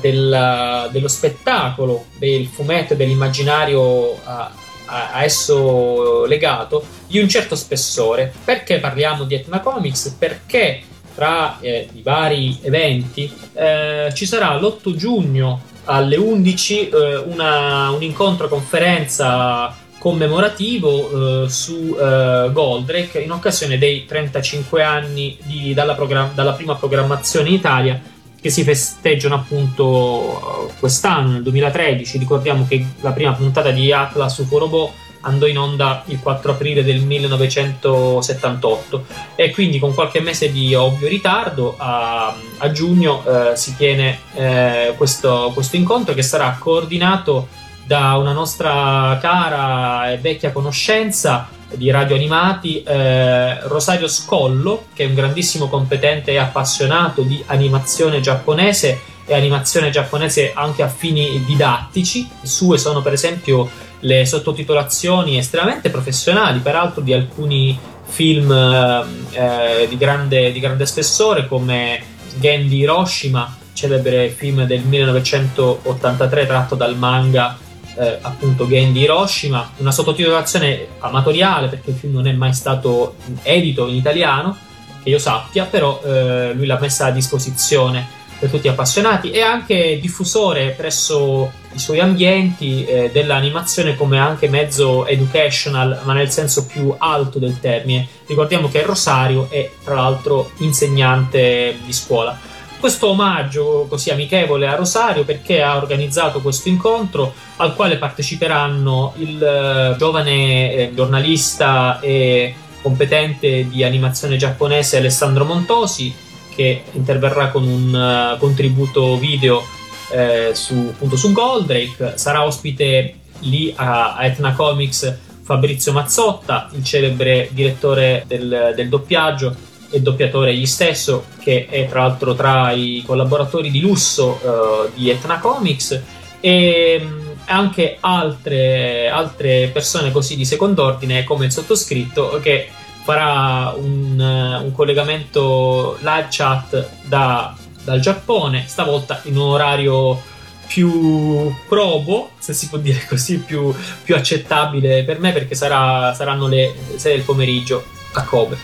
[0.00, 4.50] del- dello spettacolo, del fumetto e dell'immaginario a,
[4.86, 8.32] a- a esso legato di un certo spessore.
[8.44, 10.16] Perché parliamo di Etna Comics?
[10.18, 10.82] Perché
[11.14, 18.02] tra eh, i vari eventi eh, ci sarà l'8 giugno alle 11 eh, una- un
[18.02, 26.32] incontro conferenza commemorativo eh, su eh, Goldrake in occasione dei 35 anni di- dalla, program-
[26.34, 28.00] dalla prima programmazione in Italia
[28.40, 32.16] che si festeggiano appunto quest'anno, nel 2013.
[32.16, 34.92] Ricordiamo che la prima puntata di Atlas UFO Robot
[35.22, 39.04] andò in onda il 4 aprile del 1978
[39.34, 44.94] e quindi con qualche mese di ovvio ritardo a, a giugno eh, si tiene eh,
[44.96, 47.48] questo, questo incontro che sarà coordinato
[47.84, 55.06] da una nostra cara e vecchia conoscenza di radio animati, eh, Rosario Scollo, che è
[55.06, 62.28] un grandissimo competente e appassionato di animazione giapponese e animazione giapponese anche a fini didattici.
[62.42, 63.68] Sue sono per esempio
[64.00, 72.02] le sottotitolazioni estremamente professionali, peraltro di alcuni film eh, di, grande, di grande spessore come
[72.38, 77.56] Gendy Hiroshima, celebre film del 1983 tratto dal manga
[77.94, 83.86] eh, appunto Gendy Hiroshima, una sottotitolazione amatoriale perché il film non è mai stato edito
[83.86, 84.56] in italiano,
[85.02, 89.42] che io sappia, però eh, lui l'ha messa a disposizione per tutti gli appassionati e
[89.42, 96.66] anche diffusore presso i suoi ambienti eh, dell'animazione come anche mezzo educational, ma nel senso
[96.66, 98.08] più alto del termine.
[98.26, 102.48] Ricordiamo che Rosario è tra l'altro insegnante di scuola
[102.80, 109.42] questo omaggio così amichevole a Rosario perché ha organizzato questo incontro al quale parteciperanno il
[109.42, 118.34] eh, giovane eh, giornalista e competente di animazione giapponese Alessandro Montosi che interverrà con un
[118.34, 119.64] uh, contributo video
[120.12, 122.14] eh, su, appunto su Goldrake.
[122.16, 129.68] Sarà ospite lì a, a Etna Comics Fabrizio Mazzotta il celebre direttore del, del doppiaggio
[129.90, 135.10] e doppiatore egli stesso, che è tra l'altro tra i collaboratori di lusso uh, di
[135.10, 136.00] Etna Comics,
[136.38, 142.68] e um, anche altre, altre, persone così di second'ordine, come il sottoscritto, che
[143.02, 150.20] farà un, uh, un collegamento live chat da, dal Giappone, stavolta in un orario
[150.66, 153.74] più probo, se si può dire così, più,
[154.04, 158.56] più accettabile per me, perché sarà, saranno le 6 del pomeriggio a Kobe.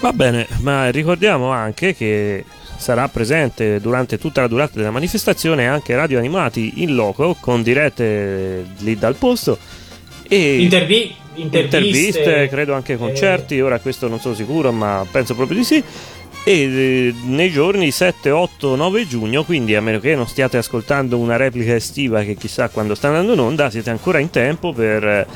[0.00, 2.44] Va bene, ma ricordiamo anche che
[2.76, 8.66] sarà presente durante tutta la durata della manifestazione anche radio animati in loco con dirette
[8.78, 9.56] lì dal posto
[10.26, 15.58] e Intervi- interviste, interviste, credo anche concerti, ora questo non sono sicuro, ma penso proprio
[15.58, 15.82] di sì.
[16.44, 21.18] E eh, nei giorni 7, 8, 9 giugno, quindi a meno che non stiate ascoltando
[21.18, 25.26] una replica estiva che chissà quando sta andando in onda, siete ancora in tempo per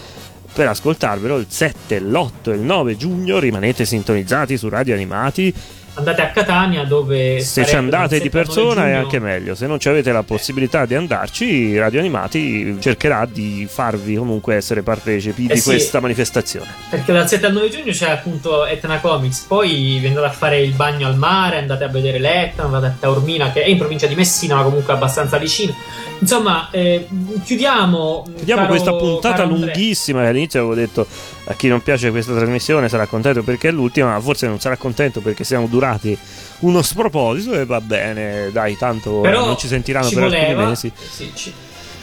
[0.56, 5.52] per ascoltarvelo il 7, l'8 e il 9 giugno rimanete sintonizzati su Radio Animati
[5.96, 9.54] andate a Catania dove se ci andate di persona è anche meglio.
[9.54, 15.46] Se non avete la possibilità di andarci Radio Animati cercherà di farvi comunque essere partecipi
[15.46, 16.66] eh di sì, questa manifestazione.
[16.90, 19.44] Perché dal 7 al 9 giugno c'è appunto Etna Comics.
[19.46, 22.94] Poi vi andate a fare il bagno al mare andate a vedere l'Etna andate a
[22.98, 25.74] Taormina che è in provincia di Messina ma comunque abbastanza vicino.
[26.18, 27.06] Insomma eh,
[27.44, 31.06] chiudiamo chiudiamo caro, questa puntata lunghissima che all'inizio avevo detto
[31.48, 34.76] a chi non piace questa trasmissione sarà contento perché è l'ultima ma forse non sarà
[34.76, 36.16] contento perché siamo durati
[36.60, 40.66] uno sproposito e va bene, dai, tanto Però non ci sentiranno ci per voleva, alcuni
[40.68, 40.92] mesi.
[40.96, 41.52] sì, ci,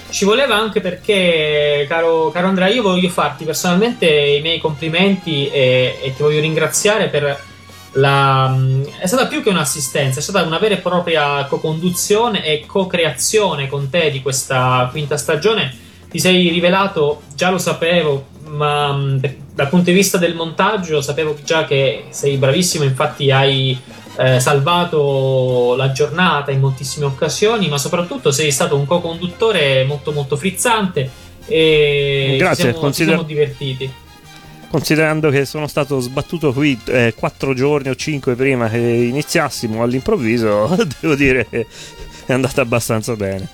[0.09, 5.97] ci voleva anche perché, caro, caro Andrea, io voglio farti personalmente i miei complimenti e,
[6.01, 7.41] e ti voglio ringraziare per
[7.93, 8.55] la.
[8.99, 13.89] È stata più che un'assistenza, è stata una vera e propria co-conduzione e co-creazione con
[13.89, 15.75] te di questa quinta stagione.
[16.09, 19.22] Ti sei rivelato, già lo sapevo, ma mh,
[19.54, 23.78] dal punto di vista del montaggio sapevo già che sei bravissimo, infatti hai
[24.18, 30.38] eh, salvato la giornata in moltissime occasioni, ma soprattutto sei stato un co-conduttore molto molto
[30.38, 31.10] frizzante
[31.45, 33.91] e Grazie, ci siamo, ci consider- siamo divertiti.
[34.70, 40.76] Considerando che sono stato sbattuto qui eh, quattro giorni o cinque prima che iniziassimo all'improvviso,
[40.99, 41.68] devo dire che
[42.26, 43.47] è andata abbastanza bene.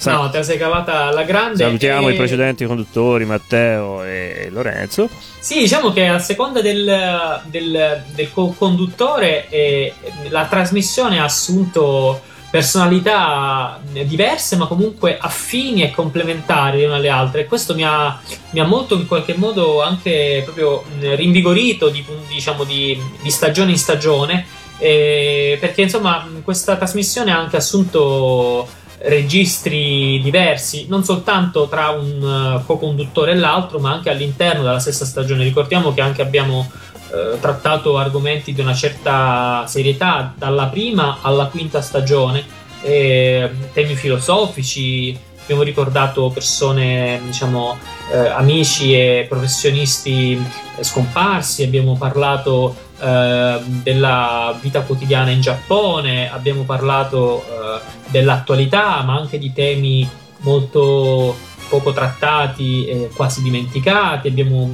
[0.00, 1.62] Sa- No, te la sei cavata alla grande.
[1.62, 5.10] Salutiamo e- i precedenti conduttori Matteo e Lorenzo.
[5.38, 9.92] Sì, diciamo che a seconda del, del, del co-conduttore eh,
[10.30, 17.42] la trasmissione ha assunto personalità diverse ma comunque affini e complementari le une alle altre
[17.42, 18.18] e questo mi ha,
[18.50, 23.78] mi ha molto in qualche modo anche proprio rinvigorito di, diciamo, di, di stagione in
[23.78, 24.44] stagione
[24.78, 28.66] eh, perché insomma questa trasmissione ha anche assunto
[29.02, 35.04] registri diversi, non soltanto tra un uh, co-conduttore e l'altro, ma anche all'interno della stessa
[35.04, 35.44] stagione.
[35.44, 36.70] Ricordiamo che anche abbiamo
[37.12, 42.44] eh, trattato argomenti di una certa serietà dalla prima alla quinta stagione,
[42.82, 47.76] eh, temi filosofici, abbiamo ricordato persone, diciamo,
[48.12, 50.40] eh, amici e professionisti
[50.76, 59.16] eh, scomparsi, abbiamo parlato eh, della vita quotidiana in Giappone, abbiamo parlato eh, dell'attualità, ma
[59.16, 61.36] anche di temi molto
[61.68, 64.28] poco trattati e quasi dimenticati.
[64.28, 64.68] Abbiamo,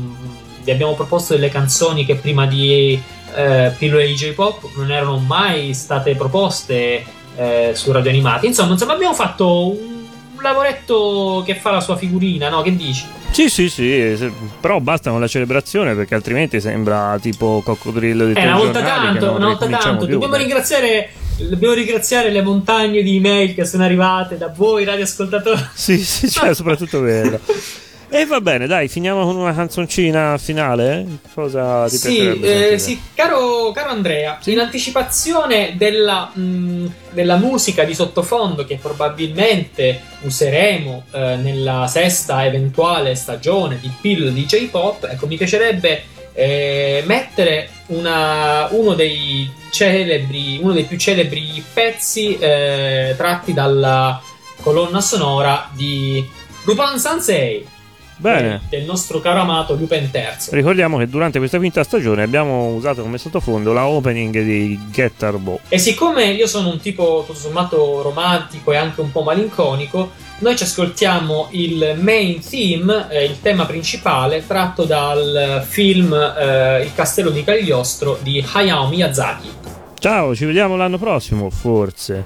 [0.63, 3.01] vi abbiamo proposto delle canzoni che prima di
[3.35, 7.05] eh, pillole di J-pop non erano mai state proposte
[7.37, 8.47] eh, su radio animati.
[8.47, 9.96] Insomma, insomma, abbiamo fatto un,
[10.37, 12.63] un lavoretto che fa la sua figurina, no?
[12.63, 13.05] Che dici?
[13.31, 14.17] Sì, sì, sì,
[14.61, 19.33] però basta con la celebrazione perché altrimenti sembra tipo coccodrillo di Eh, una volta tanto,
[19.33, 20.05] una volta tanto.
[20.05, 25.61] più, Dobbiamo ringraziare, dobbiamo ringraziare le montagne di email che sono arrivate da voi, radioascoltatori.
[25.75, 27.41] Sì, sì, cioè, soprattutto quello.
[28.09, 31.05] E va bene, dai, finiamo con una canzoncina finale?
[31.35, 37.95] Cosa ti Sì, eh, sì, caro, caro Andrea, in anticipazione della, mh, della musica di
[37.95, 45.37] sottofondo che probabilmente useremo eh, nella sesta eventuale stagione di Pill di J-Pop, ecco, mi
[45.37, 54.21] piacerebbe eh, mettere una- uno dei celebri, uno dei più celebri pezzi eh, tratti dalla
[54.63, 56.25] colonna sonora di
[56.65, 57.75] Lupin Sansei.
[58.19, 58.63] Bene.
[58.69, 60.23] Del nostro caro amato Lupin III.
[60.51, 65.61] Ricordiamo che durante questa quinta stagione abbiamo usato come sottofondo la opening di Get Turbo.
[65.69, 70.57] E siccome io sono un tipo tutto sommato romantico e anche un po' malinconico, noi
[70.57, 77.31] ci ascoltiamo il main theme, eh, il tema principale, tratto dal film eh, Il castello
[77.31, 79.49] di Cagliostro di Hayao Miyazaki.
[79.99, 82.25] Ciao, ci vediamo l'anno prossimo, forse.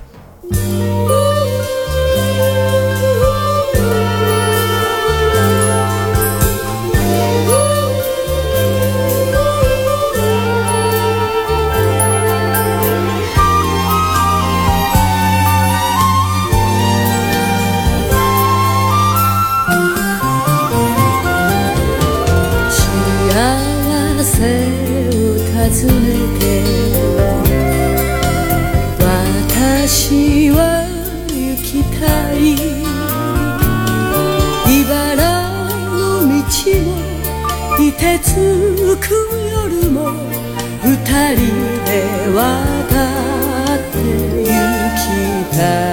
[42.33, 43.99] 渡って
[44.45, 44.53] 行
[44.97, 45.90] きたい。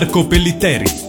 [0.00, 0.99] Marco Pellitteri.